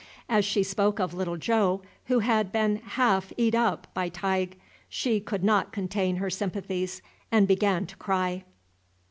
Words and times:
As 0.27 0.43
she 0.45 0.63
spoke 0.63 0.99
of 0.99 1.13
little 1.13 1.37
Jo, 1.37 1.83
who 2.05 2.21
had 2.21 2.51
been 2.51 2.77
"haaf 2.77 3.31
eat 3.37 3.53
up" 3.53 3.85
by 3.93 4.09
Tige, 4.09 4.53
she 4.89 5.19
could 5.19 5.43
not 5.43 5.71
contain 5.71 6.15
her 6.15 6.31
sympathies, 6.31 7.03
and 7.31 7.47
began 7.47 7.85
to 7.85 7.95
cry. 7.97 8.43